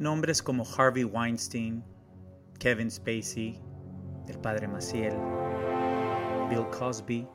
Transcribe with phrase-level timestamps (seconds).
[0.00, 1.84] Nombres como Harvey Weinstein,
[2.58, 3.60] Kevin Spacey,
[4.28, 5.14] el padre Maciel,
[6.48, 7.28] Bill Cosby,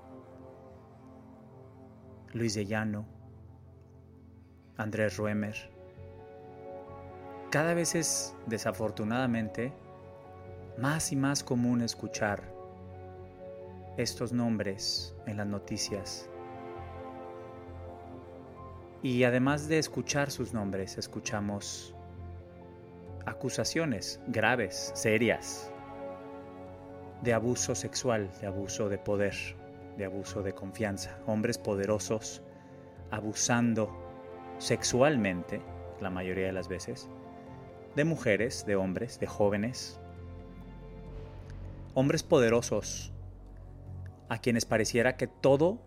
[2.33, 3.05] Luis de Llano,
[4.78, 5.55] Andrés Ruemer.
[7.51, 9.72] Cada vez es, desafortunadamente,
[10.79, 12.51] más y más común escuchar
[13.95, 16.27] estos nombres en las noticias.
[19.04, 21.95] Y además de escuchar sus nombres, escuchamos
[23.26, 25.72] acusaciones graves, serias,
[27.22, 29.36] de abuso sexual, de abuso de poder,
[29.98, 31.18] de abuso de confianza.
[31.26, 32.42] Hombres poderosos
[33.12, 33.90] abusando
[34.58, 35.62] sexualmente,
[36.02, 37.10] la mayoría de las veces,
[37.96, 40.00] de mujeres, de hombres, de jóvenes.
[41.94, 43.14] Hombres poderosos
[44.30, 45.80] a quienes pareciera que todo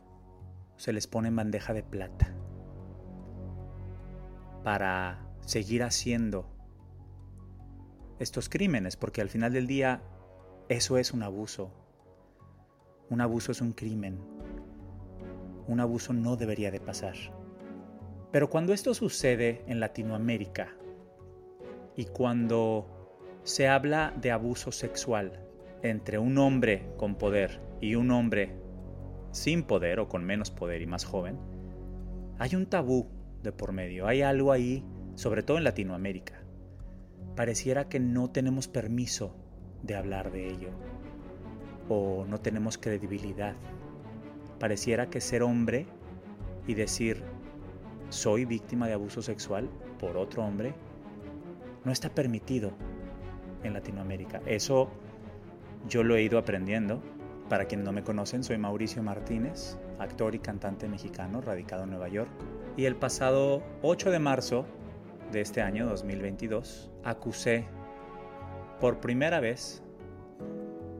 [0.76, 2.32] se les pone en bandeja de plata
[4.62, 6.48] para seguir haciendo
[8.18, 10.02] estos crímenes, porque al final del día
[10.68, 11.70] eso es un abuso.
[13.10, 14.18] Un abuso es un crimen.
[15.66, 17.14] Un abuso no debería de pasar.
[18.30, 20.74] Pero cuando esto sucede en Latinoamérica
[21.96, 22.86] y cuando
[23.42, 25.40] se habla de abuso sexual
[25.82, 28.54] entre un hombre con poder y un hombre
[29.30, 31.38] sin poder o con menos poder y más joven,
[32.38, 33.08] hay un tabú
[33.42, 36.42] de por medio, hay algo ahí, sobre todo en Latinoamérica.
[37.36, 39.34] Pareciera que no tenemos permiso
[39.82, 40.70] de hablar de ello
[41.88, 43.54] o no tenemos credibilidad.
[44.58, 45.86] Pareciera que ser hombre
[46.66, 47.22] y decir
[48.08, 50.74] soy víctima de abuso sexual por otro hombre
[51.84, 52.72] no está permitido
[53.62, 54.40] en Latinoamérica.
[54.46, 54.90] Eso
[55.88, 57.02] yo lo he ido aprendiendo.
[57.48, 62.08] Para quienes no me conocen, soy Mauricio Martínez, actor y cantante mexicano radicado en Nueva
[62.08, 62.30] York.
[62.76, 64.66] Y el pasado 8 de marzo
[65.32, 67.64] de este año 2022 acusé
[68.80, 69.82] por primera vez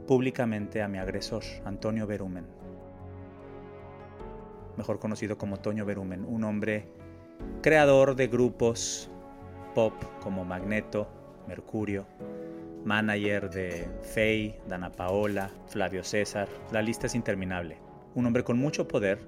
[0.07, 2.47] públicamente a mi agresor, Antonio Berumen,
[4.77, 6.89] mejor conocido como Toño Berumen, un hombre
[7.63, 9.11] creador de grupos
[9.75, 11.09] pop como Magneto,
[11.47, 12.07] Mercurio,
[12.85, 17.79] manager de Faye, Dana Paola, Flavio César, la lista es interminable.
[18.15, 19.19] Un hombre con mucho poder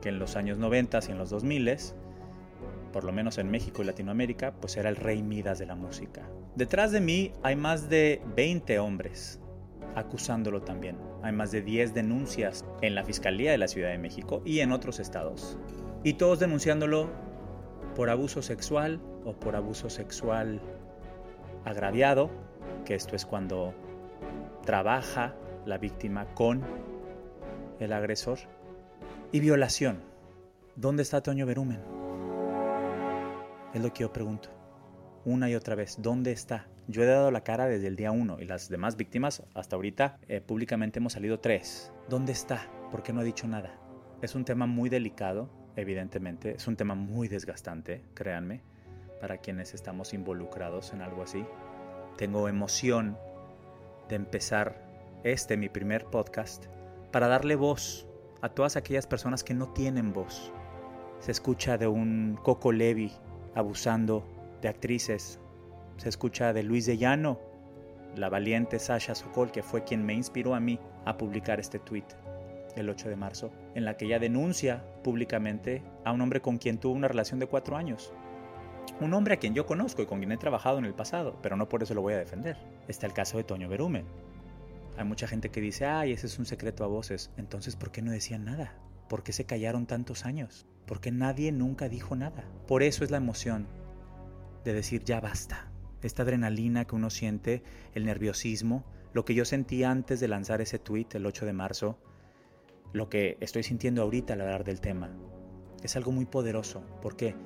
[0.00, 1.68] que en los años 90 y en los 2000
[2.92, 6.28] por lo menos en México y Latinoamérica, pues era el rey Midas de la música.
[6.56, 9.40] Detrás de mí hay más de 20 hombres
[9.94, 10.96] acusándolo también.
[11.22, 14.72] Hay más de 10 denuncias en la Fiscalía de la Ciudad de México y en
[14.72, 15.58] otros estados.
[16.04, 17.10] Y todos denunciándolo
[17.94, 20.60] por abuso sexual o por abuso sexual
[21.64, 22.30] agraviado,
[22.84, 23.74] que esto es cuando
[24.64, 25.34] trabaja
[25.66, 26.62] la víctima con
[27.80, 28.38] el agresor,
[29.32, 30.00] y violación.
[30.76, 31.99] ¿Dónde está Toño Berumen?
[33.72, 34.48] Es lo que yo pregunto.
[35.24, 36.66] Una y otra vez, ¿dónde está?
[36.88, 40.18] Yo he dado la cara desde el día uno y las demás víctimas, hasta ahorita,
[40.26, 41.92] eh, públicamente hemos salido tres.
[42.08, 42.66] ¿Dónde está?
[42.90, 43.78] ¿Por qué no ha dicho nada?
[44.22, 46.56] Es un tema muy delicado, evidentemente.
[46.56, 48.62] Es un tema muy desgastante, créanme,
[49.20, 51.44] para quienes estamos involucrados en algo así.
[52.16, 53.16] Tengo emoción
[54.08, 54.84] de empezar
[55.22, 56.66] este, mi primer podcast,
[57.12, 58.08] para darle voz
[58.40, 60.52] a todas aquellas personas que no tienen voz.
[61.20, 63.12] Se escucha de un Coco Levi
[63.54, 64.24] abusando
[64.62, 65.38] de actrices.
[65.96, 67.40] Se escucha de Luis de Llano,
[68.16, 72.04] la valiente Sasha Sokol, que fue quien me inspiró a mí a publicar este tweet
[72.76, 76.78] el 8 de marzo, en la que ella denuncia públicamente a un hombre con quien
[76.78, 78.12] tuvo una relación de cuatro años.
[79.00, 81.56] Un hombre a quien yo conozco y con quien he trabajado en el pasado, pero
[81.56, 82.56] no por eso lo voy a defender.
[82.88, 84.06] Está el caso de Toño Berumen.
[84.96, 87.30] Hay mucha gente que dice, ay, ese es un secreto a voces.
[87.36, 88.74] Entonces, ¿por qué no decían nada?
[89.08, 90.66] ¿Por qué se callaron tantos años?
[90.90, 92.42] ¿Por qué nadie nunca dijo nada?
[92.66, 93.68] Por eso es la emoción
[94.64, 95.70] de decir ya basta.
[96.02, 97.62] Esta adrenalina que uno siente,
[97.94, 101.96] el nerviosismo, lo que yo sentía antes de lanzar ese tweet el 8 de marzo,
[102.92, 105.12] lo que estoy sintiendo ahorita al hablar del tema,
[105.84, 106.82] es algo muy poderoso.
[107.00, 107.36] ¿Por qué?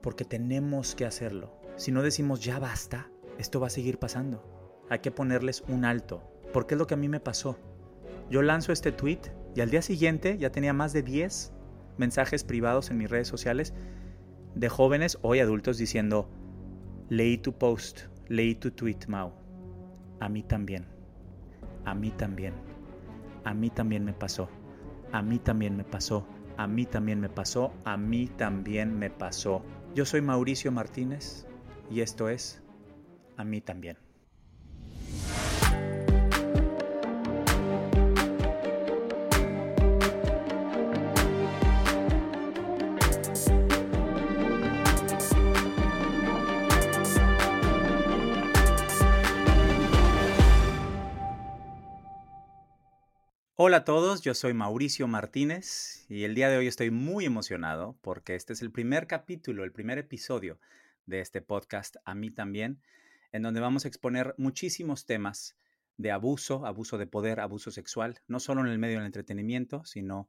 [0.00, 1.60] Porque tenemos que hacerlo.
[1.76, 4.42] Si no decimos ya basta, esto va a seguir pasando.
[4.88, 6.22] Hay que ponerles un alto.
[6.54, 7.58] Porque es lo que a mí me pasó.
[8.30, 9.20] Yo lanzo este tweet
[9.54, 11.52] y al día siguiente ya tenía más de 10
[11.98, 13.74] mensajes privados en mis redes sociales
[14.54, 16.28] de jóvenes, hoy adultos, diciendo,
[17.08, 19.32] Leí tu post, leí tu tweet, Mau.
[20.20, 20.86] A mí también.
[21.84, 22.54] A mí también.
[23.44, 24.48] A mí también me pasó.
[25.12, 26.26] A mí también me pasó.
[26.56, 27.72] A mí también me pasó.
[27.84, 29.62] A mí también me pasó.
[29.94, 31.46] Yo soy Mauricio Martínez
[31.90, 32.62] y esto es
[33.36, 33.96] A mí también.
[53.60, 57.98] Hola a todos, yo soy Mauricio Martínez y el día de hoy estoy muy emocionado
[58.02, 60.60] porque este es el primer capítulo, el primer episodio
[61.06, 62.80] de este podcast, a mí también,
[63.32, 65.56] en donde vamos a exponer muchísimos temas
[65.96, 70.28] de abuso, abuso de poder, abuso sexual, no solo en el medio del entretenimiento, sino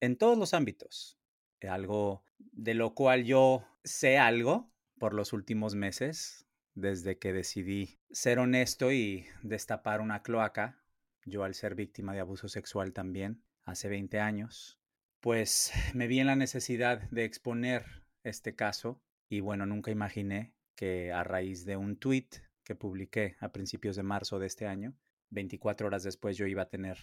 [0.00, 1.18] en todos los ámbitos.
[1.66, 6.44] Algo de lo cual yo sé algo por los últimos meses,
[6.74, 10.82] desde que decidí ser honesto y destapar una cloaca
[11.24, 14.78] yo al ser víctima de abuso sexual también, hace 20 años,
[15.20, 17.84] pues me vi en la necesidad de exponer
[18.24, 22.28] este caso y bueno, nunca imaginé que a raíz de un tweet
[22.64, 24.94] que publiqué a principios de marzo de este año,
[25.30, 26.98] 24 horas después yo iba a tener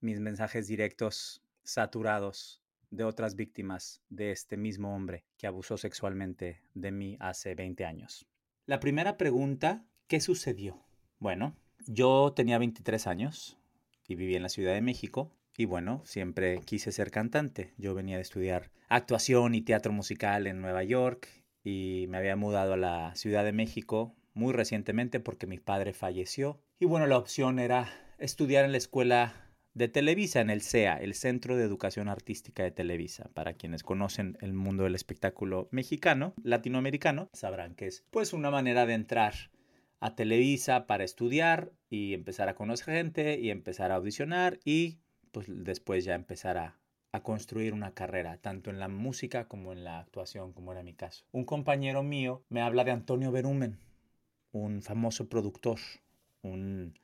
[0.00, 6.90] mis mensajes directos saturados de otras víctimas de este mismo hombre que abusó sexualmente de
[6.90, 8.26] mí hace 20 años.
[8.66, 10.86] La primera pregunta, ¿qué sucedió?
[11.18, 11.56] Bueno,
[11.86, 13.58] yo tenía 23 años
[14.06, 17.74] y vivía en la Ciudad de México y bueno, siempre quise ser cantante.
[17.78, 21.28] Yo venía de estudiar actuación y teatro musical en Nueva York
[21.64, 26.60] y me había mudado a la Ciudad de México muy recientemente porque mi padre falleció.
[26.78, 27.88] Y bueno, la opción era
[28.18, 32.70] estudiar en la escuela de Televisa, en el CEA, el Centro de Educación Artística de
[32.70, 33.30] Televisa.
[33.34, 38.86] Para quienes conocen el mundo del espectáculo mexicano, latinoamericano, sabrán que es pues una manera
[38.86, 39.34] de entrar
[40.00, 44.98] a Televisa para estudiar y empezar a conocer gente y empezar a audicionar y
[45.32, 46.78] pues después ya empezar a,
[47.12, 50.94] a construir una carrera, tanto en la música como en la actuación, como era mi
[50.94, 51.24] caso.
[51.32, 53.78] Un compañero mío me habla de Antonio Berumen,
[54.52, 55.78] un famoso productor,
[56.42, 56.98] un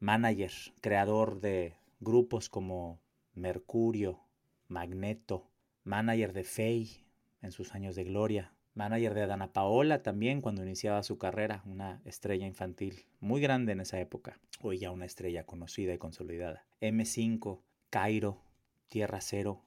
[0.00, 3.00] manager, creador de grupos como
[3.34, 4.20] Mercurio,
[4.68, 5.48] Magneto,
[5.84, 7.04] manager de Fey
[7.40, 12.00] en sus años de gloria, manager de Dana Paola también cuando iniciaba su carrera, una
[12.04, 16.64] estrella infantil muy grande en esa época, hoy ya una estrella conocida y consolidada.
[16.80, 17.60] M5,
[17.90, 18.42] Cairo,
[18.88, 19.62] Tierra Cero,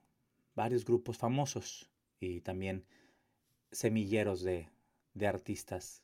[0.56, 2.86] varios grupos famosos y también
[3.72, 4.70] semilleros de,
[5.14, 6.04] de artistas,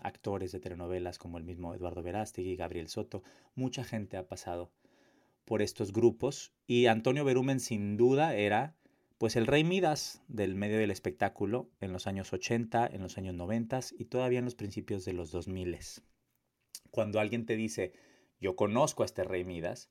[0.00, 3.22] actores de telenovelas como el mismo Eduardo Verástegui, Gabriel Soto,
[3.54, 4.70] mucha gente ha pasado
[5.44, 8.76] por estos grupos y Antonio Berumen sin duda era
[9.22, 13.36] pues el rey Midas del medio del espectáculo en los años 80, en los años
[13.36, 15.78] 90 y todavía en los principios de los 2000.
[16.90, 17.92] Cuando alguien te dice,
[18.40, 19.90] yo conozco a este rey Midas,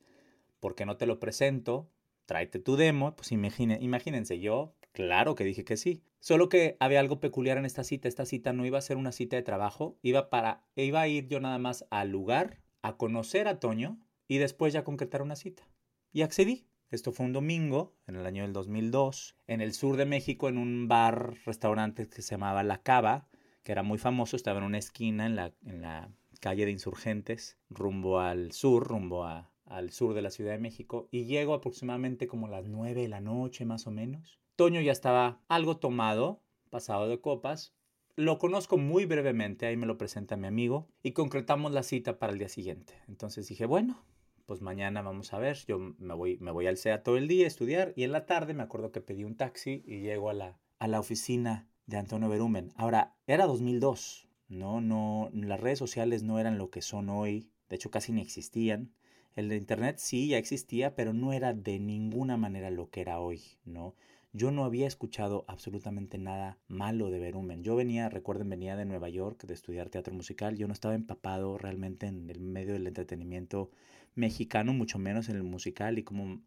[0.60, 1.90] ¿por qué no te lo presento?
[2.26, 6.04] Tráete tu demo, pues imagínense, yo claro que dije que sí.
[6.20, 8.10] Solo que había algo peculiar en esta cita.
[8.10, 11.30] Esta cita no iba a ser una cita de trabajo, iba, para, iba a ir
[11.30, 15.66] yo nada más al lugar, a conocer a Toño y después ya concretar una cita.
[16.12, 16.68] Y accedí.
[16.92, 20.58] Esto fue un domingo, en el año del 2002, en el sur de México, en
[20.58, 23.30] un bar, restaurante que se llamaba La Cava,
[23.64, 26.10] que era muy famoso, estaba en una esquina en la, en la
[26.42, 31.24] calle de Insurgentes, rumbo al sur, rumbo al sur de la Ciudad de México, y
[31.24, 34.42] llego aproximadamente como las 9 de la noche, más o menos.
[34.58, 37.74] Toño ya estaba algo tomado, pasado de copas.
[38.18, 42.34] Lo conozco muy brevemente, ahí me lo presenta mi amigo, y concretamos la cita para
[42.34, 42.96] el día siguiente.
[43.08, 44.04] Entonces dije, bueno,
[44.52, 47.46] pues mañana vamos a ver, yo me voy, me voy al CEA todo el día
[47.46, 50.34] a estudiar y en la tarde me acuerdo que pedí un taxi y llego a
[50.34, 52.74] la, a la oficina de Antonio Berumen.
[52.76, 54.82] Ahora, era 2002, ¿no?
[54.82, 58.92] no Las redes sociales no eran lo que son hoy, de hecho casi ni existían.
[59.38, 63.22] El de Internet sí ya existía, pero no era de ninguna manera lo que era
[63.22, 63.96] hoy, ¿no?
[64.34, 67.64] Yo no había escuchado absolutamente nada malo de Berumen.
[67.64, 70.58] Yo venía, recuerden, venía de Nueva York de estudiar teatro musical.
[70.58, 73.72] Yo no estaba empapado realmente en el medio del entretenimiento
[74.16, 76.42] mexicano, mucho menos en el musical y cómo,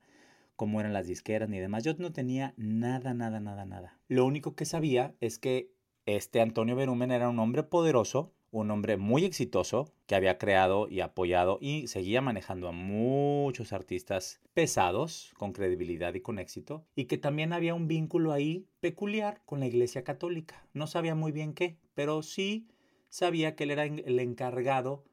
[0.57, 1.85] cómo eran las disqueras ni demás.
[1.85, 3.99] Yo no tenía nada, nada, nada, nada.
[4.09, 5.71] Lo único que sabía es que
[6.07, 11.01] este Antonio Berumen era un hombre poderoso, un hombre muy exitoso que había creado y
[11.01, 17.19] apoyado y seguía manejando a muchos artistas pesados, con credibilidad y con éxito, y que
[17.19, 20.69] también había un vínculo ahí peculiar con la Iglesia Católica.
[20.73, 22.69] No sabía muy bien qué, pero sí
[23.09, 25.05] sabía que él era el encargado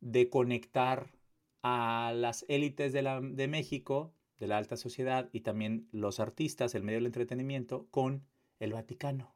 [0.00, 1.12] de conectar
[1.62, 6.74] a las élites de, la, de México, de la alta sociedad y también los artistas,
[6.74, 8.26] el medio del entretenimiento, con
[8.58, 9.34] el Vaticano.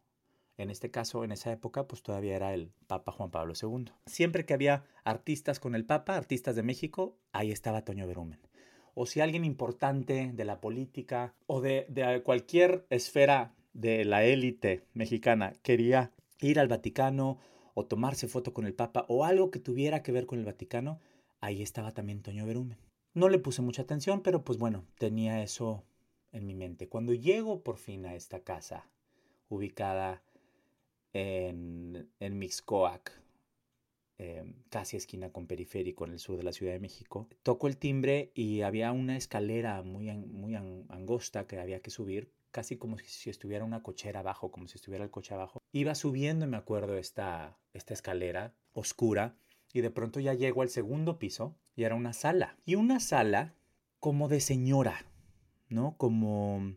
[0.59, 3.92] En este caso, en esa época, pues todavía era el Papa Juan Pablo II.
[4.06, 8.40] Siempre que había artistas con el Papa, artistas de México, ahí estaba Toño Berumen.
[8.95, 14.87] O si alguien importante de la política o de, de cualquier esfera de la élite
[14.95, 17.38] mexicana quería ir al Vaticano
[17.75, 20.99] o tomarse foto con el Papa o algo que tuviera que ver con el Vaticano,
[21.47, 22.79] ahí estaba también Toño Berumen.
[23.15, 25.85] No le puse mucha atención, pero pues bueno, tenía eso
[26.33, 26.88] en mi mente.
[26.88, 28.91] Cuando llego por fin a esta casa,
[29.49, 30.23] ubicada
[31.12, 33.12] en, en Mixcoac,
[34.19, 37.29] eh, casi esquina con periférico en el sur de la Ciudad de México.
[37.43, 42.76] Toco el timbre y había una escalera muy, muy angosta que había que subir, casi
[42.76, 45.61] como si estuviera una cochera abajo, como si estuviera el coche abajo.
[45.73, 49.37] Iba subiendo, me acuerdo, esta, esta escalera oscura
[49.76, 52.56] y de pronto ya llego al segundo piso y era una sala.
[52.64, 53.54] Y una sala
[54.00, 55.04] como de señora,
[55.68, 55.97] ¿no?
[55.99, 56.76] Como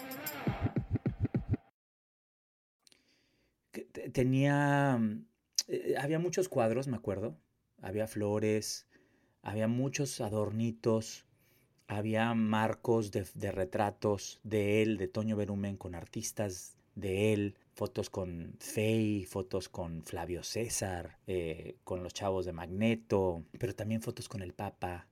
[4.11, 5.25] Tenía, mm,
[5.67, 7.37] eh, había muchos cuadros, me acuerdo,
[7.81, 8.87] había flores,
[9.41, 11.25] había muchos adornitos,
[11.87, 18.55] había marcos de, retratos de él, de Toño Berumen, con artistas de él, fotos con
[18.59, 24.41] Fey, fotos con Flavio César, eh, con los chavos de Magneto, pero también fotos con
[24.41, 25.07] el Papa,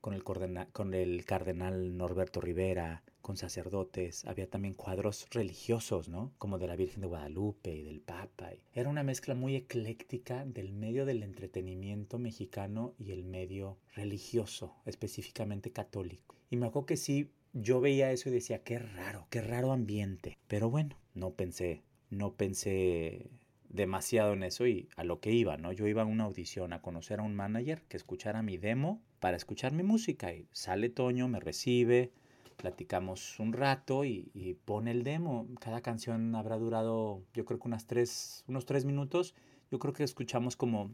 [0.00, 6.32] con el, con el cardenal Norberto Rivera, con sacerdotes, había también cuadros religiosos, ¿no?
[6.38, 8.52] Como de la Virgen de Guadalupe y del Papa.
[8.72, 15.72] Era una mezcla muy ecléctica del medio del entretenimiento mexicano y el medio religioso, específicamente
[15.72, 16.36] católico.
[16.50, 20.38] Y me acuerdo que sí, yo veía eso y decía, qué raro, qué raro ambiente.
[20.46, 23.28] Pero bueno, no pensé, no pensé
[23.68, 25.72] demasiado en eso y a lo que iba, ¿no?
[25.72, 29.36] Yo iba a una audición a conocer a un manager que escuchara mi demo para
[29.36, 32.12] escuchar mi música y sale Toño, me recibe,
[32.56, 35.46] platicamos un rato y, pone el demo.
[35.60, 39.34] Cada canción habrá durado, yo creo que unas tres, unos tres minutos.
[39.70, 40.90] Yo creo que escuchamos como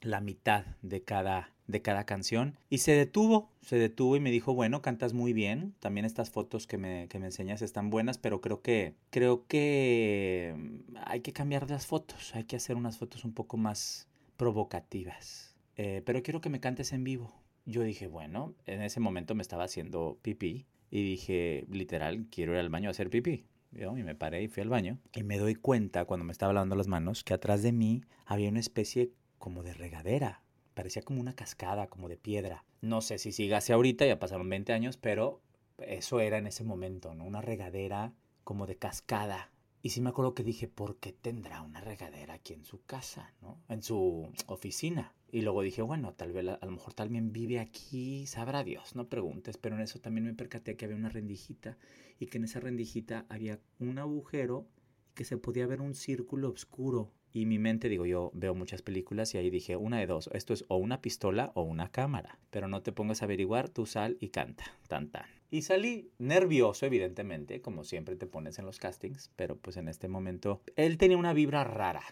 [0.00, 2.56] la mitad de cada, de cada canción.
[2.70, 5.74] Y se detuvo, se detuvo y me dijo, bueno, cantas muy bien.
[5.80, 10.54] También estas fotos que me, que me enseñas están buenas, pero creo que, creo que
[10.56, 12.34] mm, hay que cambiar las fotos.
[12.34, 15.56] Hay que hacer unas fotos un poco más provocativas.
[15.76, 17.32] Eh, pero quiero que me cantes en vivo.
[17.64, 22.58] Yo dije, bueno, en ese momento me estaba haciendo pipí y dije, literal, quiero ir
[22.58, 23.46] al baño a hacer pipí.
[23.70, 24.98] Yo, y me paré y fui al baño.
[25.14, 28.50] Y me doy cuenta, cuando me estaba lavando las manos, que atrás de mí había
[28.50, 30.42] una especie como de regadera.
[30.74, 32.66] Parecía como una cascada, como de piedra.
[32.82, 35.40] No sé si sigase ahorita, ya pasaron 20 años, pero
[35.78, 37.24] eso era en ese momento, ¿no?
[37.24, 38.12] Una regadera
[38.44, 39.50] como de cascada.
[39.84, 43.34] Y sí me acuerdo que dije, ¿por qué tendrá una regadera aquí en su casa,
[43.42, 43.60] ¿no?
[43.68, 45.12] En su oficina.
[45.32, 49.08] Y luego dije, bueno, tal vez a lo mejor también vive aquí, sabrá Dios, no
[49.08, 51.78] preguntes, pero en eso también me percaté que había una rendijita
[52.20, 54.68] y que en esa rendijita había un agujero
[55.10, 57.12] y que se podía ver un círculo oscuro.
[57.32, 60.52] Y mi mente, digo, yo veo muchas películas y ahí dije, una de dos, esto
[60.52, 64.16] es o una pistola o una cámara, pero no te pongas a averiguar, tú sal
[64.20, 65.26] y canta, tan tan.
[65.50, 70.08] Y salí nervioso, evidentemente, como siempre te pones en los castings, pero pues en este
[70.08, 72.02] momento él tenía una vibra rara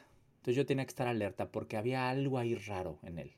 [0.41, 3.33] entonces yo tenía que estar alerta porque había algo ahí raro en él.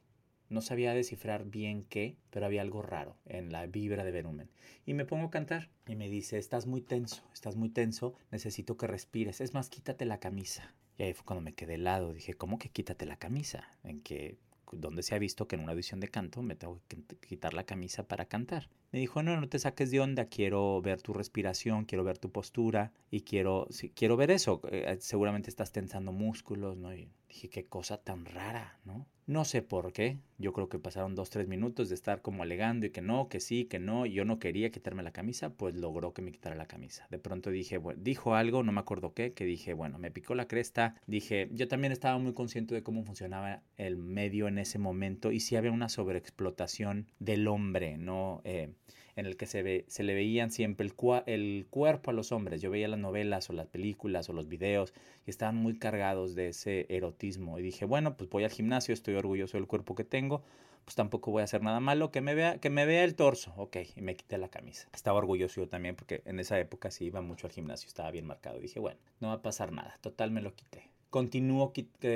[0.48, 4.50] No sabía descifrar bien qué, pero había algo raro en la vibra de Verumen.
[4.86, 8.76] Y me pongo a cantar y me dice, estás muy tenso, estás muy tenso, necesito
[8.76, 9.40] que respires.
[9.40, 10.72] Es más, quítate la camisa.
[11.08, 12.12] Y fue cuando me quedé helado.
[12.12, 13.68] Dije, ¿cómo que quítate la camisa?
[13.84, 14.36] En que
[14.72, 17.64] donde se ha visto que en una audición de canto me tengo que quitar la
[17.64, 18.68] camisa para cantar.
[18.90, 22.30] Me dijo, no, no te saques de onda, quiero ver tu respiración, quiero ver tu
[22.30, 24.60] postura y quiero, quiero ver eso.
[24.70, 26.94] Eh, seguramente estás tensando músculos, ¿no?
[26.94, 29.06] Y dije, qué cosa tan rara, ¿no?
[29.26, 30.18] No sé por qué.
[30.38, 33.40] Yo creo que pasaron dos, tres minutos de estar como alegando y que no, que
[33.40, 34.04] sí, que no.
[34.04, 37.06] Yo no quería quitarme la camisa, pues logró que me quitara la camisa.
[37.10, 40.34] De pronto dije, bueno, dijo algo, no me acuerdo qué, que dije, bueno, me picó
[40.34, 40.96] la cresta.
[41.06, 45.40] Dije, yo también estaba muy consciente de cómo funcionaba el medio en ese momento y
[45.40, 48.42] si había una sobreexplotación del hombre, ¿no?
[48.44, 48.74] Eh,
[49.16, 50.94] en el que se, ve, se le veían siempre el,
[51.26, 52.60] el cuerpo a los hombres.
[52.62, 54.94] Yo veía las novelas o las películas o los videos
[55.26, 57.58] y estaban muy cargados de ese erotismo.
[57.58, 60.42] Y dije, bueno, pues voy al gimnasio, estoy orgulloso del cuerpo que tengo,
[60.84, 63.52] pues tampoco voy a hacer nada malo, que me vea, que me vea el torso.
[63.56, 64.88] Ok, y me quité la camisa.
[64.92, 68.26] Estaba orgulloso yo también porque en esa época sí iba mucho al gimnasio, estaba bien
[68.26, 68.58] marcado.
[68.58, 70.90] dije, bueno, no va a pasar nada, total me lo quité.
[71.10, 71.72] Continúo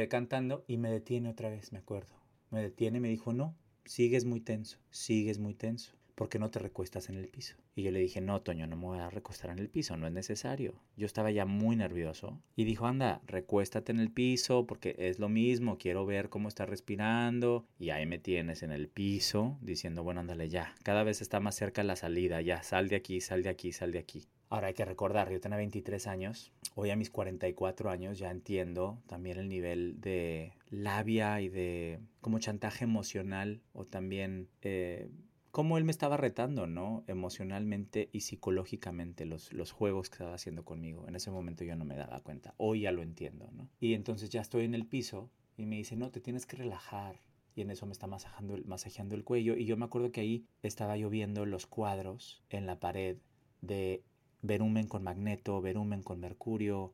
[0.08, 2.14] cantando y me detiene otra vez, me acuerdo.
[2.50, 5.92] Me detiene y me dijo, no, sigues muy tenso, sigues muy tenso.
[6.16, 7.54] ¿Por qué no te recuestas en el piso?
[7.76, 10.06] Y yo le dije, no, Toño, no me voy a recostar en el piso, no
[10.06, 10.74] es necesario.
[10.96, 12.40] Yo estaba ya muy nervioso.
[12.56, 16.68] Y dijo, anda, recuéstate en el piso porque es lo mismo, quiero ver cómo estás
[16.68, 17.66] respirando.
[17.78, 21.54] Y ahí me tienes en el piso diciendo, bueno, ándale ya, cada vez está más
[21.54, 24.24] cerca la salida, ya, sal de aquí, sal de aquí, sal de aquí.
[24.48, 29.02] Ahora hay que recordar, yo tenía 23 años, hoy a mis 44 años ya entiendo
[29.08, 34.48] también el nivel de labia y de como chantaje emocional o también...
[34.62, 35.10] Eh,
[35.56, 37.02] cómo él me estaba retando, ¿no?
[37.06, 41.08] Emocionalmente y psicológicamente los, los juegos que estaba haciendo conmigo.
[41.08, 42.52] En ese momento yo no me daba cuenta.
[42.58, 43.70] Hoy ya lo entiendo, ¿no?
[43.80, 47.22] Y entonces ya estoy en el piso y me dice, no, te tienes que relajar.
[47.54, 49.56] Y en eso me está masajando, masajeando el cuello.
[49.56, 53.16] Y yo me acuerdo que ahí estaba yo viendo los cuadros en la pared
[53.62, 54.04] de
[54.42, 56.92] Verumen con Magneto, Verumen con Mercurio,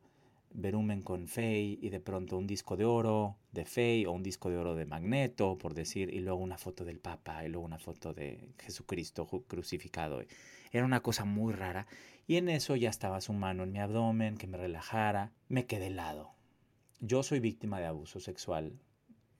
[0.53, 4.49] Verumen con Fey y de pronto un disco de oro de Fey o un disco
[4.49, 7.79] de oro de Magneto, por decir, y luego una foto del Papa y luego una
[7.79, 10.21] foto de Jesucristo crucificado.
[10.71, 11.87] Era una cosa muy rara
[12.27, 15.31] y en eso ya estaba su mano en mi abdomen, que me relajara.
[15.49, 16.31] Me quedé helado.
[16.99, 18.79] Yo soy víctima de abuso sexual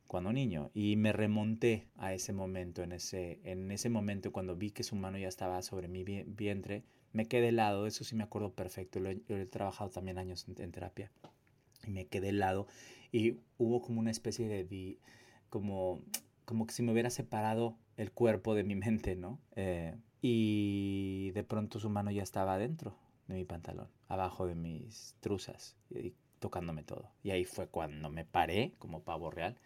[0.07, 4.69] cuando niño y me remonté a ese momento, en ese, en ese momento cuando vi
[4.69, 8.51] que su mano ya estaba sobre mi vientre, me quedé helado, eso sí me acuerdo
[8.51, 11.11] perfecto, lo he, trabajado también años en, terapia,
[11.85, 12.67] y me quedé helado
[13.11, 14.97] y hubo como una especie de,
[15.49, 16.01] como,
[16.45, 19.39] como que si me hubiera separado el cuerpo de mi mente, ¿no?
[19.55, 25.15] Eh, y de pronto su mano ya estaba adentro de mi pantalón, abajo de mis
[25.19, 27.11] truzas, y tocándome todo.
[27.23, 29.57] Y ahí fue cuando me paré como pavo real,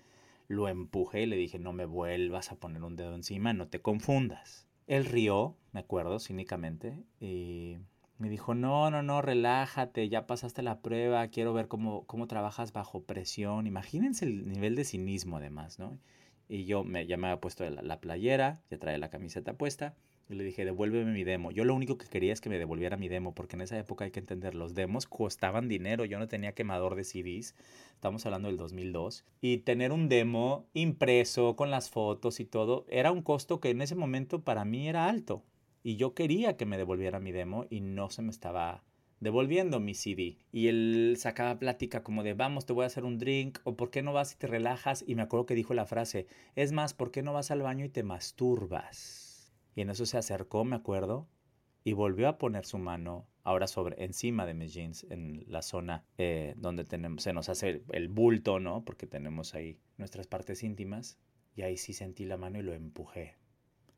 [0.48, 3.82] lo empujé y le dije, no me vuelvas a poner un dedo encima, no te
[3.82, 4.67] confundas.
[4.88, 7.78] Él rió, me acuerdo, cínicamente, y
[8.18, 12.74] me dijo, no, no, no, relájate, ya pasaste la prueba, quiero ver cómo, cómo trabajas
[12.74, 13.68] bajo presión.
[13.68, 16.00] Imagínense el nivel de cinismo además, ¿no?
[16.50, 19.96] Y yo me, ya me había puesto la, la playera, ya traía la camiseta puesta,
[20.30, 21.52] y le dije, devuélveme mi demo.
[21.52, 24.06] Yo lo único que quería es que me devolviera mi demo, porque en esa época
[24.06, 26.04] hay que entender, los demos costaban dinero.
[26.06, 27.56] Yo no tenía quemador de CDs,
[27.94, 29.26] estamos hablando del 2002.
[29.40, 33.82] Y tener un demo impreso con las fotos y todo, era un costo que en
[33.82, 35.44] ese momento para mí era alto.
[35.82, 38.84] Y yo quería que me devolviera mi demo y no se me estaba
[39.22, 40.38] devolviendo mi CD.
[40.52, 43.90] Y él sacaba plática como de, vamos, te voy a hacer un drink, o por
[43.90, 45.06] qué no vas y te relajas.
[45.08, 47.86] Y me acuerdo que dijo la frase, es más, ¿por qué no vas al baño
[47.86, 49.27] y te masturbas?
[49.78, 51.28] Y en eso se acercó, me acuerdo,
[51.84, 56.04] y volvió a poner su mano ahora sobre encima de mis jeans en la zona
[56.18, 61.20] eh, donde tenemos se nos hace el, bulto no porque tenemos ahí nuestras partes íntimas
[61.56, 63.36] y ahí sí sentí la mano y lo empujé.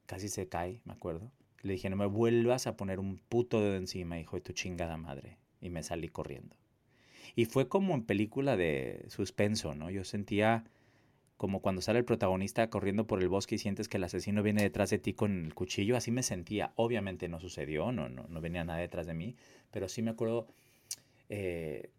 [0.06, 1.32] Casi se cae me acuerdo.
[1.62, 4.98] Le dije no me vuelvas a poner un puto dedo encima hijo de tu chingada
[4.98, 6.58] madre y me salí corriendo.
[7.38, 10.66] Y fue como en película de suspenso no yo sentía
[11.40, 14.62] como cuando sale el protagonista corriendo por el bosque y sientes que el asesino viene
[14.62, 16.74] detrás de ti con el cuchillo, así me sentía.
[16.76, 19.38] Obviamente no sucedió, no, no, no venía nada detrás de mí,
[19.72, 20.48] pero sí me acuerdo
[21.30, 21.92] eh,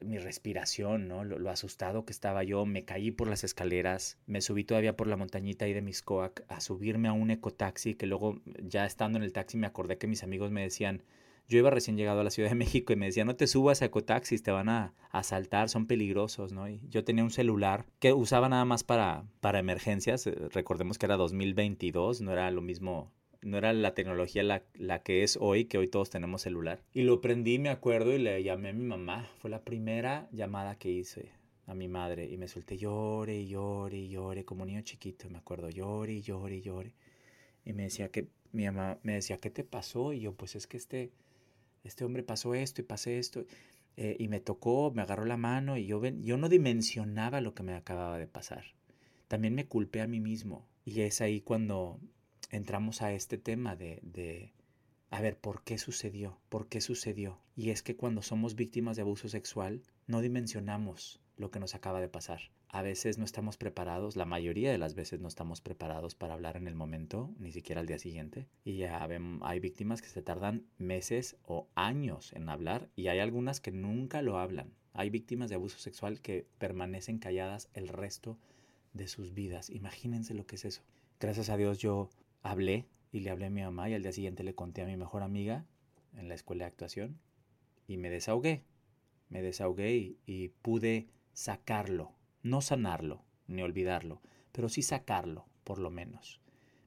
[0.00, 1.22] mi respiración, ¿no?
[1.22, 5.18] Lo, asustado que estaba yo, me caí por las escaleras, me subí todavía por la
[5.18, 9.34] montañita ahí de Miscoac a subirme a un ecotaxi, que luego ya estando en el
[9.34, 11.02] taxi me acordé que mis amigos me decían,
[11.50, 13.82] yo iba recién llegado a la Ciudad de México y me decía, no te subas
[13.82, 16.68] a ecotaxis, te van a asaltar, son peligrosos, ¿no?
[16.68, 21.06] Y yo tenía un celular que usaba nada más para, para emergencias, eh, recordemos que
[21.06, 23.10] era 2022, no era lo mismo,
[23.42, 26.84] no era la tecnología la, la, que es hoy, que hoy todos tenemos celular.
[26.92, 29.28] Y lo prendí, me acuerdo, y le llamé a mi mamá.
[29.40, 31.32] Fue la primera llamada que hice
[31.66, 36.20] a mi madre y me solté llore llore llore como niño chiquito, me acuerdo, llore
[36.20, 36.94] llore llore.
[37.64, 40.12] Y me decía que mi mamá me decía, ¿qué te pasó?
[40.12, 41.10] Y yo, pues es que este
[41.84, 43.44] este hombre pasó esto y pasé esto,
[43.96, 47.54] eh, y me tocó, me agarró la mano y yo, ven, yo no dimensionaba lo
[47.54, 48.64] que me acababa de pasar.
[49.28, 50.66] También me culpé a mí mismo.
[50.84, 52.00] Y es ahí cuando
[52.50, 54.52] entramos a este tema de, de,
[55.10, 56.38] a ver, ¿por qué sucedió?
[56.48, 57.38] ¿Por qué sucedió?
[57.56, 62.02] Y es que cuando somos víctimas de abuso sexual, no dimensionamos lo que nos acaba
[62.02, 62.52] de pasar.
[62.68, 66.58] A veces no estamos preparados, la mayoría de las veces no estamos preparados para hablar
[66.58, 68.46] en el momento, ni siquiera al día siguiente.
[68.62, 69.08] Y ya
[69.40, 74.20] hay víctimas que se tardan meses o años en hablar y hay algunas que nunca
[74.20, 74.74] lo hablan.
[74.92, 78.38] Hay víctimas de abuso sexual que permanecen calladas el resto
[78.92, 79.70] de sus vidas.
[79.70, 80.82] Imagínense lo que es eso.
[81.20, 82.10] Gracias a Dios yo
[82.42, 84.98] hablé y le hablé a mi mamá y al día siguiente le conté a mi
[84.98, 85.64] mejor amiga
[86.18, 87.18] en la escuela de actuación
[87.88, 88.62] y me desahogué.
[89.30, 91.08] Me desahogué y pude
[91.40, 94.20] sacarlo, no sanarlo, ni olvidarlo,
[94.52, 96.38] pero sí sacarlo, por lo menos.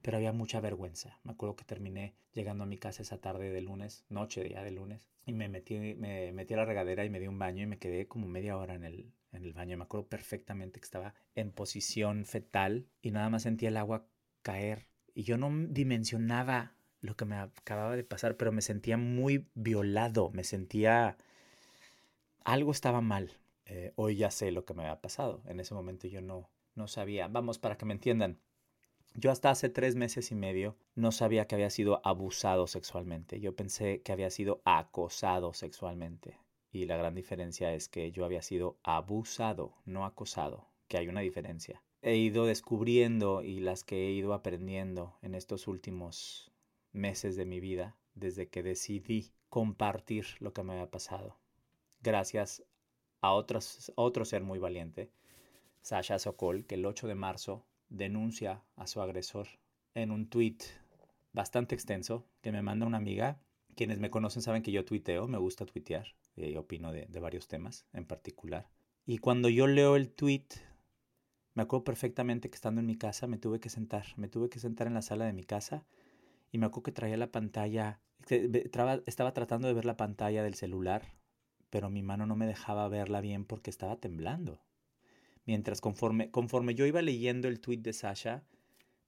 [0.04, 1.18] pero había mucha vergüenza.
[1.24, 4.72] Me acuerdo que terminé llegando a mi casa esa tarde de lunes, noche ya de
[4.72, 7.68] lunes, y me metí, me metí a la regadera y me di un baño y
[7.68, 9.78] me quedé como media hora en el, en el baño.
[9.78, 14.06] Me acuerdo perfectamente que estaba en posición fetal y nada más sentía el agua
[14.44, 14.88] caer.
[15.16, 20.30] Y yo no dimensionaba lo que me acababa de pasar, pero me sentía muy violado,
[20.32, 21.18] me sentía...
[22.44, 23.38] Algo estaba mal.
[23.66, 25.42] Eh, hoy ya sé lo que me había pasado.
[25.48, 27.28] En ese momento yo no, no sabía.
[27.28, 28.40] Vamos, para que me entiendan.
[29.16, 33.40] Yo hasta hace tres meses y medio no sabía que había sido abusado sexualmente.
[33.40, 36.40] Yo pensé que había sido acosado sexualmente.
[36.72, 41.22] Y la gran diferencia es que yo había sido abusado, no acosado, que hay una
[41.22, 41.84] diferencia.
[42.02, 46.52] He ido descubriendo y las que he ido aprendiendo en estos últimos
[46.92, 51.38] meses de mi vida, desde que decidí compartir lo que me había pasado.
[52.02, 52.64] Gracias
[53.24, 55.10] a, otros, otro ser muy valiente,
[55.82, 59.48] Sasha Sokol, que el 8 de marzo denuncia a su agresor
[59.96, 60.58] en un tweet
[61.32, 63.40] bastante extenso que me manda una amiga.
[63.76, 67.48] Quienes me conocen saben que yo tuiteo, me gusta tuitear y opino de, de varios
[67.48, 68.70] temas en particular.
[69.06, 70.48] Y cuando yo leo el tweet,
[71.54, 74.60] me acuerdo perfectamente que estando en mi casa me tuve que sentar, me tuve que
[74.60, 75.86] sentar en la sala de mi casa
[76.52, 81.04] y me acuerdo que traía la pantalla, estaba tratando de ver la pantalla del celular,
[81.74, 84.62] pero mi mano no me dejaba verla bien porque estaba temblando
[85.46, 88.44] mientras conforme, conforme yo iba leyendo el tweet de Sasha,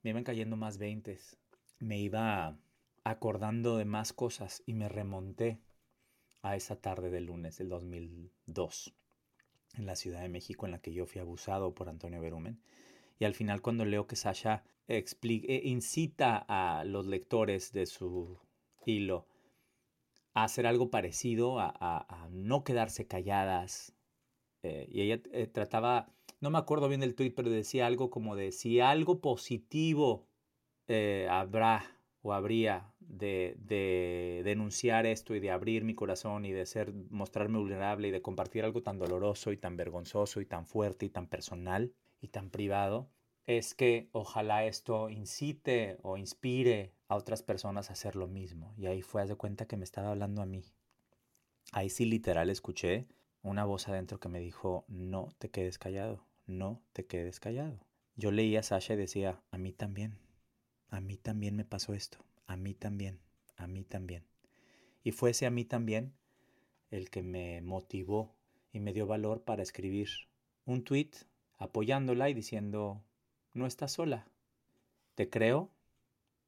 [0.02, 1.38] me iban cayendo más veintes.
[1.80, 2.58] Me iba
[3.04, 5.60] acordando de más cosas y me remonté
[6.42, 8.94] a esa tarde del lunes del 2002
[9.78, 12.62] en la Ciudad de México en la que yo fui abusado por Antonio Berumen.
[13.20, 18.40] Y al final cuando leo que Sasha explica, eh, incita a los lectores de su
[18.86, 19.28] hilo
[20.44, 23.94] hacer algo parecido, a, no quedarse calladas.
[24.64, 28.36] Eh, y ella eh, trataba no me acuerdo bien del tweet, pero decía algo como
[28.36, 30.28] de si algo positivo
[30.88, 31.84] eh, habrá
[32.22, 37.60] o habría de, de, denunciar esto y de abrir mi corazón y de ser, mostrarme
[37.60, 41.28] vulnerable y de compartir algo tan doloroso y tan vergonzoso y tan fuerte y tan
[41.28, 43.10] personal y tan privado,
[43.48, 48.74] es que ojalá esto incite o inspire a otras personas a hacer lo mismo.
[48.78, 50.64] Y ahí fue, de cuenta que me estaba hablando a mí.
[51.72, 53.08] Ahí sí literal escuché
[53.44, 57.80] una voz adentro que me dijo, no te quedes callado, no te quedes callado.
[58.16, 60.18] Yo leía a Sasha y decía, a mí también,
[60.90, 63.20] a mí también me pasó esto, a mí también,
[63.58, 64.26] a mí también.
[65.04, 66.14] Y fue ese a mí también
[66.90, 68.34] el que me motivó
[68.72, 70.10] y me dio valor para escribir
[70.66, 71.12] un tweet
[71.58, 73.04] apoyándola y diciendo,
[73.56, 74.28] no estás sola,
[75.16, 75.72] te creo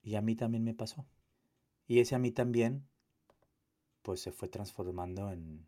[0.04, 1.08] y a mí también me pasó.
[1.88, 2.86] Y ese a mí también,
[4.04, 5.66] pues se fue transformando en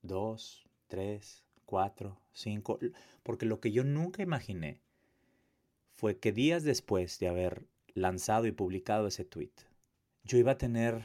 [0.00, 2.78] dos, tres, cuatro, cinco,
[3.22, 4.80] porque lo que yo nunca imaginé
[5.92, 9.52] fue que días después de haber lanzado y publicado ese tweet,
[10.24, 11.02] yo iba a tener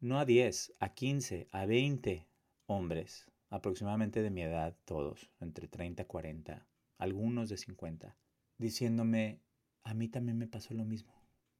[0.00, 2.26] no a 10, a 15, a 20
[2.66, 8.16] hombres, aproximadamente de mi edad, todos, entre 30 y 40, algunos de 50,
[8.60, 9.40] diciéndome,
[9.82, 11.12] a mí también me pasó lo mismo.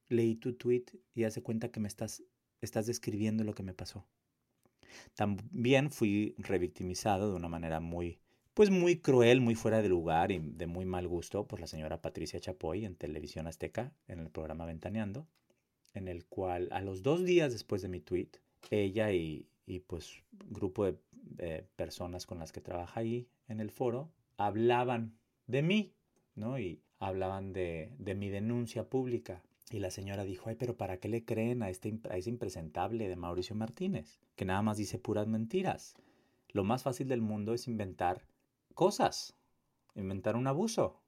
[0.07, 2.23] Leí tu tweet y hace cuenta que me estás,
[2.61, 4.05] estás describiendo lo que me pasó.
[5.15, 8.19] También fui revictimizado de una manera muy,
[8.53, 12.01] pues muy cruel, muy fuera de lugar y de muy mal gusto por la señora
[12.01, 15.27] Patricia Chapoy en Televisión Azteca, en el programa Ventaneando,
[15.93, 18.29] en el cual a los dos días después de mi tweet,
[18.69, 24.11] ella y, y pues grupo de personas con las que trabaja ahí en el foro
[24.37, 25.93] hablaban de mí,
[26.35, 26.59] ¿no?
[26.59, 31.07] Y hablaban de, de mi denuncia pública y la señora dijo, ay, pero ¿para qué
[31.07, 34.19] le creen a, este, a ese impresentable de Mauricio Martínez?
[34.35, 35.95] Que nada más dice puras mentiras.
[36.49, 38.25] Lo más fácil del mundo es inventar
[38.73, 39.37] cosas,
[39.95, 40.99] inventar un abuso.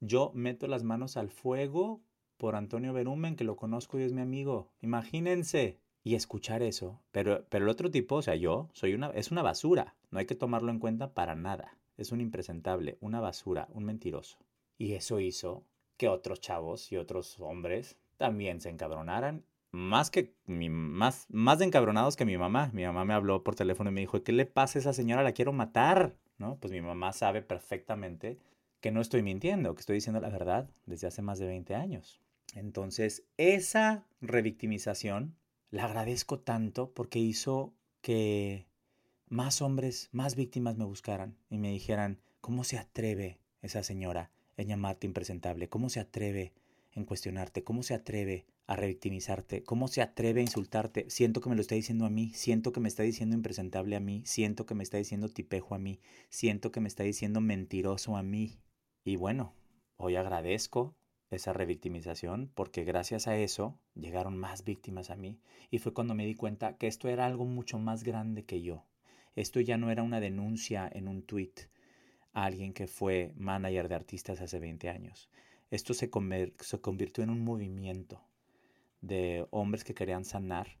[0.00, 2.00] Yo meto las manos al fuego
[2.38, 4.70] por Antonio Berumen, que lo conozco y es mi amigo.
[4.80, 5.78] Imagínense.
[6.02, 7.00] Y escuchar eso.
[7.10, 9.96] Pero, pero el otro tipo, o sea, yo, soy una, es una basura.
[10.12, 11.76] No hay que tomarlo en cuenta para nada.
[11.96, 14.38] Es un impresentable, una basura, un mentiroso.
[14.78, 15.64] Y eso hizo
[15.96, 19.44] que otros chavos y otros hombres también se encabronaran.
[19.72, 22.70] Más que mi, más, más encabronados que mi mamá.
[22.72, 25.22] Mi mamá me habló por teléfono y me dijo, ¿qué le pasa a esa señora?
[25.22, 26.16] La quiero matar.
[26.38, 26.58] ¿No?
[26.58, 28.38] Pues mi mamá sabe perfectamente
[28.80, 32.20] que no estoy mintiendo, que estoy diciendo la verdad desde hace más de 20 años.
[32.54, 35.34] Entonces, esa revictimización
[35.70, 38.66] la agradezco tanto porque hizo que
[39.28, 44.68] más hombres, más víctimas me buscaran y me dijeran, ¿cómo se atreve esa señora en
[44.68, 45.68] llamarte impresentable?
[45.68, 46.52] ¿Cómo se atreve
[46.96, 51.08] en cuestionarte, cómo se atreve a revictimizarte, cómo se atreve a insultarte.
[51.08, 54.00] Siento que me lo está diciendo a mí, siento que me está diciendo impresentable a
[54.00, 58.16] mí, siento que me está diciendo tipejo a mí, siento que me está diciendo mentiroso
[58.16, 58.58] a mí.
[59.04, 59.54] Y bueno,
[59.96, 60.96] hoy agradezco
[61.30, 65.38] esa revictimización porque gracias a eso llegaron más víctimas a mí
[65.70, 68.86] y fue cuando me di cuenta que esto era algo mucho más grande que yo.
[69.34, 71.52] Esto ya no era una denuncia en un tweet
[72.44, 75.30] alguien que fue manager de artistas hace 20 años.
[75.70, 76.10] Esto se,
[76.60, 78.20] se convirtió en un movimiento
[79.00, 80.76] de hombres que querían sanar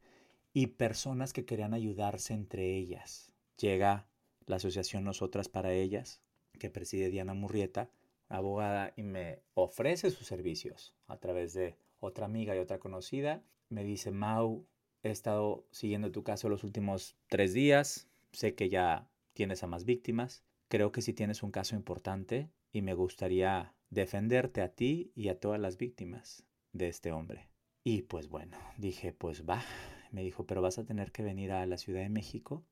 [0.52, 3.32] y personas que querían ayudarse entre ellas.
[3.56, 4.06] Llega
[4.46, 6.20] la asociación Nosotras para Ellas,
[6.58, 7.90] que preside Diana Murrieta,
[8.28, 13.42] abogada, y me ofrece sus servicios a través de otra amiga y otra conocida.
[13.70, 14.66] Me dice, Mau,
[15.02, 19.84] he estado siguiendo tu caso los últimos tres días, sé que ya tienes a más
[19.84, 25.28] víctimas, creo que si tienes un caso importante y me gustaría defenderte a ti y
[25.28, 27.48] a todas las víctimas de este hombre.
[27.84, 29.62] Y pues bueno, dije, pues va.
[30.10, 32.64] Me dijo, pero vas a tener que venir a la Ciudad de México.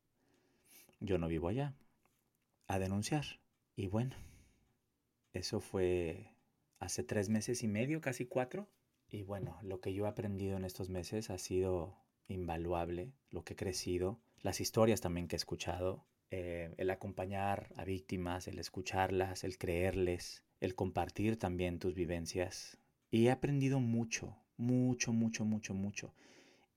[1.00, 1.74] Yo no vivo allá.
[2.66, 3.24] A denunciar.
[3.76, 4.16] Y bueno,
[5.32, 6.34] eso fue
[6.78, 8.68] hace tres meses y medio, casi cuatro.
[9.08, 11.96] Y bueno, lo que yo he aprendido en estos meses ha sido
[12.28, 17.84] invaluable, lo que he crecido, las historias también que he escuchado, eh, el acompañar a
[17.84, 22.76] víctimas, el escucharlas, el creerles, el compartir también tus vivencias.
[23.12, 26.12] Y he aprendido mucho, mucho, mucho, mucho, mucho.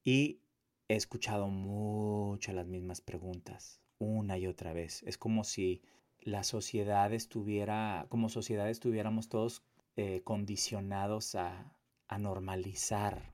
[0.03, 0.41] Y
[0.87, 5.01] he escuchado mucho las mismas preguntas, una y otra vez.
[5.07, 5.81] Es como si
[6.19, 9.63] la sociedad estuviera, como sociedad estuviéramos todos
[9.95, 11.73] eh, condicionados a,
[12.07, 13.33] a normalizar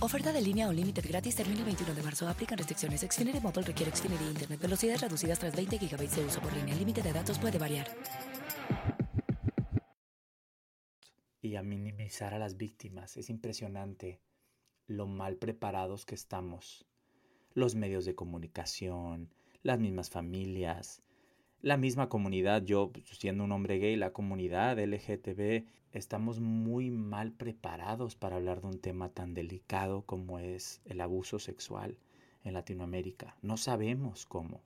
[0.00, 2.28] Oferta de línea o límite gratis termina el 21 de marzo.
[2.28, 3.00] Aplican restricciones.
[3.00, 4.60] Xfinity Mobile requiere Xfinity Internet.
[4.60, 6.74] Velocidades reducidas tras 20 GB de uso por línea.
[6.74, 7.88] El límite de datos puede variar.
[11.40, 13.16] Y a minimizar a las víctimas.
[13.16, 14.20] Es impresionante
[14.86, 16.86] lo mal preparados que estamos.
[17.54, 19.32] Los medios de comunicación,
[19.62, 21.02] las mismas familias,
[21.62, 27.32] la misma comunidad, yo pues, siendo un hombre gay, la comunidad LGTB, estamos muy mal
[27.32, 31.98] preparados para hablar de un tema tan delicado como es el abuso sexual
[32.44, 33.36] en Latinoamérica.
[33.42, 34.62] No sabemos cómo.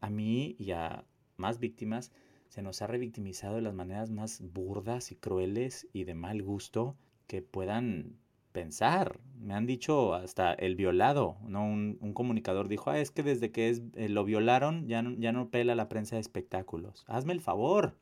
[0.00, 1.04] A mí y a
[1.36, 2.10] más víctimas
[2.48, 6.96] se nos ha revictimizado de las maneras más burdas y crueles y de mal gusto
[7.26, 8.18] que puedan
[8.52, 9.20] pensar.
[9.38, 11.64] Me han dicho hasta el violado, ¿no?
[11.64, 15.32] Un, comunicador dijo, ah, es que desde que es, eh, lo violaron ya no, ya
[15.32, 17.04] no pela la prensa de espectáculos.
[17.06, 17.96] Hazme el favor.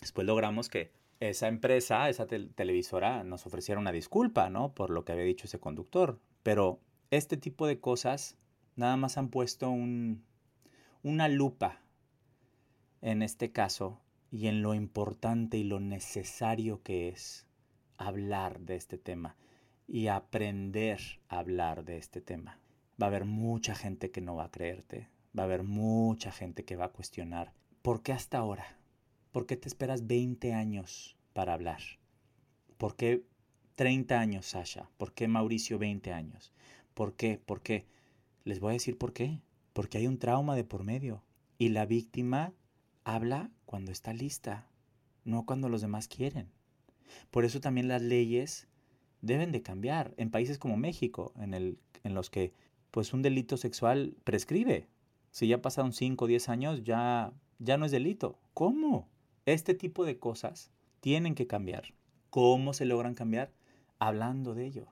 [0.00, 4.72] Después logramos que esa empresa, esa televisora, nos ofreciera una disculpa, ¿no?
[4.72, 6.20] Por lo que había dicho ese conductor.
[6.42, 6.80] Pero
[7.10, 8.36] este tipo de cosas
[8.76, 10.24] nada más han puesto un,
[11.02, 11.80] una lupa
[13.02, 17.46] en este caso y en lo importante y lo necesario que es
[17.96, 19.36] hablar de este tema
[19.88, 22.60] y aprender a hablar de este tema.
[23.00, 26.64] Va a haber mucha gente que no va a creerte, va a haber mucha gente
[26.64, 27.54] que va a cuestionar.
[27.80, 28.78] ¿Por qué hasta ahora?
[29.32, 31.80] ¿Por qué te esperas 20 años para hablar?
[32.76, 33.24] ¿Por qué
[33.76, 34.90] 30 años, Sasha?
[34.98, 36.52] ¿Por qué Mauricio 20 años?
[36.92, 37.40] ¿Por qué?
[37.44, 37.86] ¿Por qué?
[38.44, 39.40] Les voy a decir por qué.
[39.72, 41.22] Porque hay un trauma de por medio.
[41.56, 42.52] Y la víctima
[43.04, 44.68] habla cuando está lista,
[45.24, 46.50] no cuando los demás quieren.
[47.30, 48.68] Por eso también las leyes
[49.20, 50.14] deben de cambiar.
[50.16, 52.52] En países como México, en, el, en los que
[52.90, 54.88] pues un delito sexual prescribe.
[55.30, 58.38] Si ya pasaron 5 o 10 años, ya, ya no es delito.
[58.54, 59.08] ¿Cómo?
[59.46, 61.94] Este tipo de cosas tienen que cambiar.
[62.30, 63.52] ¿Cómo se logran cambiar?
[63.98, 64.86] Hablando de ello,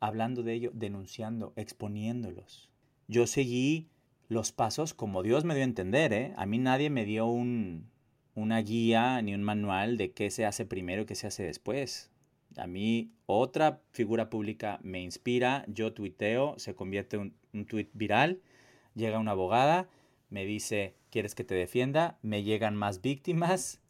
[0.00, 2.70] hablando de ello, denunciando, exponiéndolos.
[3.06, 3.88] Yo seguí
[4.28, 6.12] los pasos como Dios me dio a entender.
[6.12, 6.34] ¿eh?
[6.36, 7.90] A mí nadie me dio un,
[8.34, 12.10] una guía ni un manual de qué se hace primero y qué se hace después.
[12.56, 17.90] A mí otra figura pública me inspira, yo tuiteo, se convierte en un, un tuit
[17.92, 18.40] viral,
[18.94, 19.88] llega una abogada,
[20.30, 22.18] me dice, ¿quieres que te defienda?
[22.22, 23.80] Me llegan más víctimas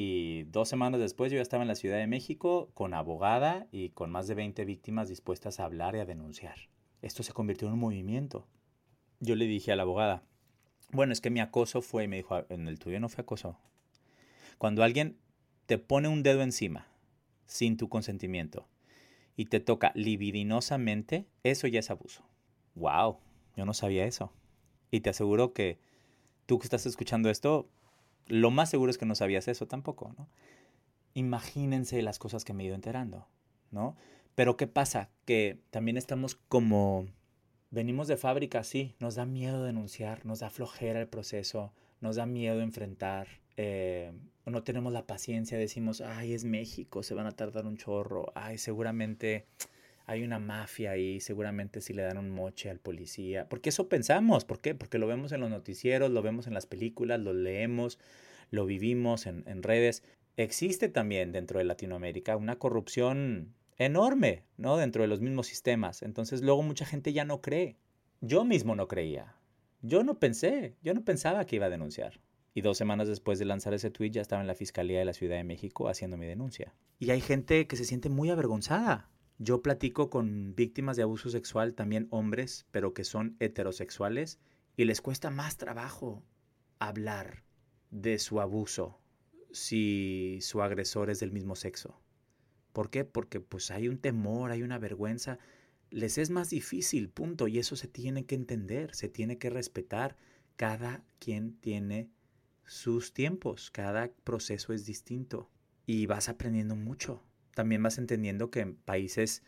[0.00, 3.88] y dos semanas después yo ya estaba en la Ciudad de México con abogada y
[3.90, 6.56] con más de 20 víctimas dispuestas a hablar y a denunciar.
[7.02, 8.46] Esto se convirtió en un movimiento.
[9.18, 10.22] Yo le dije a la abogada,
[10.92, 13.58] Bueno, es que mi acoso fue, y me dijo, en el tuyo no fue acoso.
[14.56, 15.18] Cuando alguien
[15.66, 16.86] te pone un dedo encima
[17.48, 18.68] sin tu consentimiento
[19.34, 22.24] y te toca libidinosamente, eso ya es abuso.
[22.74, 23.18] ¡Wow!
[23.56, 24.32] Yo no sabía eso.
[24.90, 25.78] Y te aseguro que
[26.46, 27.68] tú que estás escuchando esto,
[28.26, 30.28] lo más seguro es que no sabías eso tampoco, ¿no?
[31.14, 33.28] Imagínense las cosas que me he ido enterando,
[33.70, 33.96] ¿no?
[34.34, 35.10] Pero ¿qué pasa?
[35.24, 37.06] Que también estamos como...
[37.70, 42.26] Venimos de fábrica, sí, nos da miedo denunciar, nos da flojera el proceso, nos da
[42.26, 43.28] miedo enfrentar,
[43.58, 44.12] eh,
[44.46, 48.56] no tenemos la paciencia, decimos, ay, es México, se van a tardar un chorro, ay,
[48.56, 49.46] seguramente
[50.06, 53.48] hay una mafia ahí, seguramente si le dan un moche al policía.
[53.48, 54.76] Porque eso pensamos, ¿por qué?
[54.76, 57.98] Porque lo vemos en los noticieros, lo vemos en las películas, lo leemos,
[58.52, 60.04] lo vivimos en, en redes.
[60.36, 64.76] Existe también dentro de Latinoamérica una corrupción enorme, ¿no?
[64.76, 66.02] Dentro de los mismos sistemas.
[66.02, 67.76] Entonces luego mucha gente ya no cree.
[68.20, 69.34] Yo mismo no creía.
[69.82, 72.20] Yo no pensé, yo no pensaba que iba a denunciar.
[72.58, 75.12] Y dos semanas después de lanzar ese tweet ya estaba en la Fiscalía de la
[75.12, 76.74] Ciudad de México haciendo mi denuncia.
[76.98, 79.08] Y hay gente que se siente muy avergonzada
[79.40, 84.40] yo platico con víctimas de abuso sexual, también hombres, pero que son heterosexuales,
[84.76, 86.24] y les cuesta más trabajo
[86.80, 87.44] hablar
[87.90, 89.00] de su abuso
[89.52, 92.00] si su agresor es del mismo sexo.
[92.72, 93.04] ¿Por qué?
[93.04, 95.38] Porque pues hay un temor, hay una vergüenza.
[95.90, 97.46] Les es más difícil, punto.
[97.48, 100.16] Y eso se tiene que entender, se tiene que respetar.
[100.56, 102.10] Cada quien tiene
[102.68, 105.50] sus tiempos, cada proceso es distinto.
[105.86, 107.24] Y vas aprendiendo mucho
[107.58, 109.42] también vas entendiendo que en países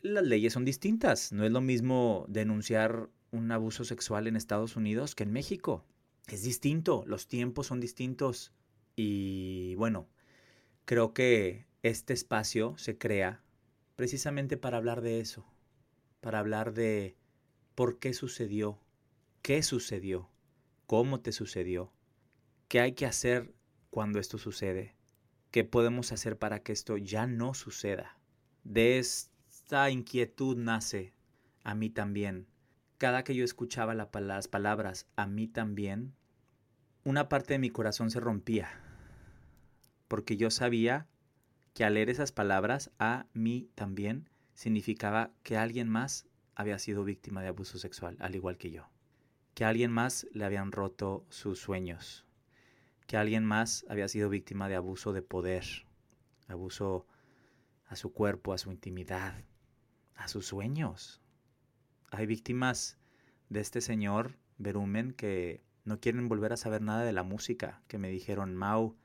[0.00, 1.32] las leyes son distintas.
[1.32, 5.84] No es lo mismo denunciar un abuso sexual en Estados Unidos que en México.
[6.28, 8.52] Es distinto, los tiempos son distintos.
[8.94, 10.08] Y bueno,
[10.84, 13.42] creo que este espacio se crea
[13.96, 15.44] precisamente para hablar de eso,
[16.20, 17.16] para hablar de
[17.74, 18.78] por qué sucedió,
[19.42, 20.30] qué sucedió,
[20.86, 21.92] cómo te sucedió,
[22.68, 23.54] qué hay que hacer
[23.90, 24.96] cuando esto sucede,
[25.56, 28.18] ¿Qué podemos hacer para que esto ya no suceda?
[28.62, 31.14] De esta inquietud nace
[31.64, 32.46] a mí también.
[32.98, 36.14] Cada que yo escuchaba las palabras a mí también,
[37.04, 38.68] una parte de mi corazón se rompía.
[40.08, 41.06] Porque yo sabía
[41.72, 47.40] que al leer esas palabras a mí también significaba que alguien más había sido víctima
[47.40, 48.90] de abuso sexual, al igual que yo.
[49.54, 52.25] Que a alguien más le habían roto sus sueños,
[53.06, 55.64] que alguien más había sido víctima de abuso de poder,
[56.48, 57.06] abuso
[57.86, 59.44] a su cuerpo, a su intimidad,
[60.14, 61.22] a sus sueños.
[62.10, 62.98] Hay víctimas
[63.48, 67.98] de este señor Berumen que no quieren volver a saber nada de la música, que
[67.98, 68.96] me dijeron, Mau,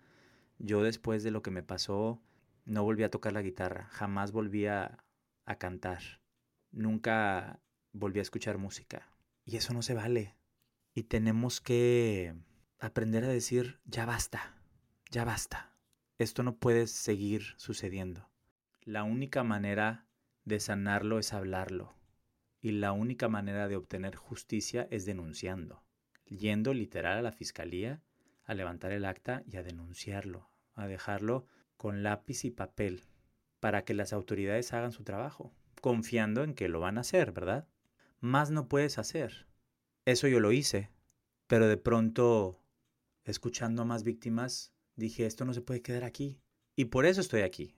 [0.57, 2.21] yo después de lo que me pasó,
[2.65, 5.03] no volví a tocar la guitarra, jamás volví a,
[5.45, 6.01] a cantar,
[6.71, 7.59] nunca
[7.91, 9.09] volví a escuchar música.
[9.45, 10.35] Y eso no se vale.
[10.93, 12.35] Y tenemos que
[12.81, 14.55] aprender a decir, ya basta,
[15.11, 15.71] ya basta.
[16.17, 18.27] Esto no puede seguir sucediendo.
[18.81, 20.07] La única manera
[20.45, 21.93] de sanarlo es hablarlo.
[22.59, 25.83] Y la única manera de obtener justicia es denunciando,
[26.25, 28.01] yendo literal a la fiscalía,
[28.45, 31.45] a levantar el acta y a denunciarlo, a dejarlo
[31.77, 33.03] con lápiz y papel,
[33.59, 37.67] para que las autoridades hagan su trabajo, confiando en que lo van a hacer, ¿verdad?
[38.19, 39.45] Más no puedes hacer.
[40.05, 40.89] Eso yo lo hice,
[41.45, 42.60] pero de pronto
[43.23, 46.41] escuchando a más víctimas, dije, esto no se puede quedar aquí.
[46.75, 47.75] Y por eso estoy aquí,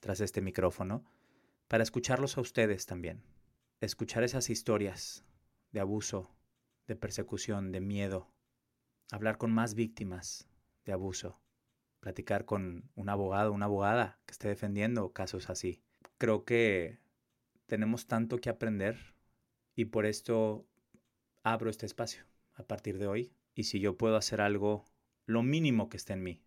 [0.00, 1.04] tras este micrófono,
[1.68, 3.22] para escucharlos a ustedes también.
[3.80, 5.24] Escuchar esas historias
[5.72, 6.34] de abuso,
[6.86, 8.32] de persecución, de miedo.
[9.10, 10.48] Hablar con más víctimas
[10.84, 11.40] de abuso.
[12.00, 15.82] Platicar con un abogado, una abogada que esté defendiendo casos así.
[16.18, 16.98] Creo que
[17.66, 19.14] tenemos tanto que aprender
[19.76, 20.66] y por esto
[21.42, 22.24] abro este espacio
[22.54, 24.86] a partir de hoy y si yo puedo hacer algo,
[25.26, 26.42] lo mínimo que esté en mí,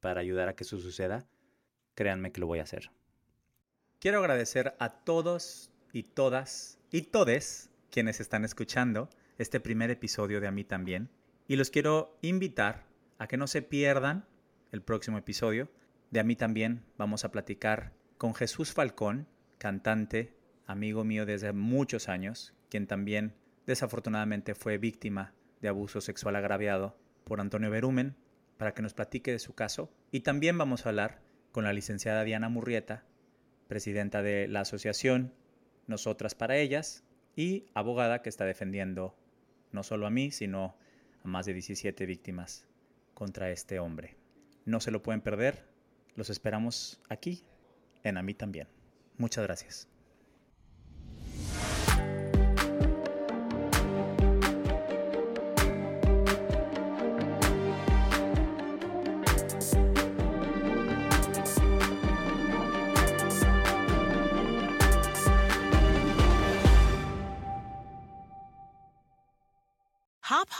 [0.00, 1.24] para ayudar a que eso suceda,
[1.94, 2.90] créanme que lo voy a hacer.
[4.00, 10.48] Quiero agradecer a todos y todas y todes quienes están escuchando este primer episodio de
[10.48, 11.08] A mí también.
[11.46, 12.84] Y los quiero invitar
[13.18, 14.26] a que no se pierdan
[14.72, 15.70] el próximo episodio.
[16.10, 19.28] De A mí también vamos a platicar con Jesús Falcón,
[19.58, 20.34] cantante,
[20.66, 23.36] amigo mío desde muchos años, quien también
[23.66, 25.32] desafortunadamente fue víctima
[25.66, 28.14] de abuso sexual agraviado por Antonio Berumen
[28.56, 29.90] para que nos platique de su caso.
[30.12, 33.04] Y también vamos a hablar con la licenciada Diana Murrieta,
[33.66, 35.34] presidenta de la asociación
[35.88, 37.02] Nosotras para Ellas
[37.34, 39.16] y abogada que está defendiendo
[39.72, 40.76] no solo a mí, sino
[41.24, 42.68] a más de 17 víctimas
[43.12, 44.16] contra este hombre.
[44.66, 45.66] No se lo pueden perder,
[46.14, 47.42] los esperamos aquí,
[48.04, 48.68] en A mí también.
[49.18, 49.95] Muchas gracias.